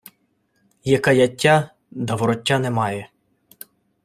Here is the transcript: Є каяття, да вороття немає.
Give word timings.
Є 0.83 0.97
каяття, 0.99 1.71
да 1.91 2.15
вороття 2.15 2.59
немає. 2.59 3.09